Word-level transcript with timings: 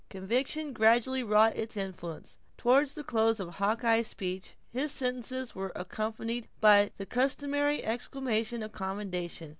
Conviction 0.09 0.73
gradually 0.73 1.21
wrought 1.21 1.55
its 1.55 1.77
influence, 1.77 2.35
and 2.49 2.57
toward 2.57 2.87
the 2.87 3.03
close 3.03 3.39
of 3.39 3.49
Hawkeye's 3.57 4.07
speech, 4.07 4.55
his 4.71 4.91
sentences 4.91 5.53
were 5.53 5.71
accompanied 5.75 6.47
by 6.59 6.89
the 6.97 7.05
customary 7.05 7.83
exclamation 7.83 8.63
of 8.63 8.71
commendation. 8.71 9.49